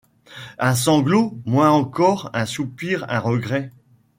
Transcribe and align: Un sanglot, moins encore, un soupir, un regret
Un 0.57 0.73
sanglot, 0.73 1.39
moins 1.45 1.69
encore, 1.69 2.31
un 2.33 2.47
soupir, 2.47 3.05
un 3.07 3.19
regret 3.19 3.71